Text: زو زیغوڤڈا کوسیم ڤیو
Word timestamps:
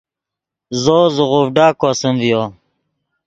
زو 0.81 0.97
زیغوڤڈا 1.15 1.67
کوسیم 1.79 2.15
ڤیو 2.21 2.41